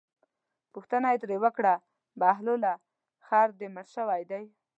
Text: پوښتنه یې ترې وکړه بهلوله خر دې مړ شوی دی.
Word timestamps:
پوښتنه 0.73 1.07
یې 1.13 1.17
ترې 1.21 1.37
وکړه 1.43 1.73
بهلوله 2.19 2.73
خر 3.25 3.47
دې 3.59 3.67
مړ 3.75 3.85
شوی 3.95 4.21
دی. 4.31 4.43